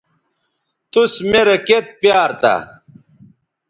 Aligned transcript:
توس 0.91 1.13
میرے 1.29 1.55
کیئت 1.67 1.85
پیار 2.01 2.29
تھا 2.41 2.55